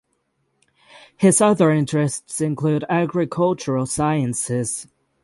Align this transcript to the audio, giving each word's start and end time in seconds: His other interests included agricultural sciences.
His 1.15 1.41
other 1.41 1.69
interests 1.69 2.41
included 2.41 2.89
agricultural 2.91 3.85
sciences. 3.85 4.87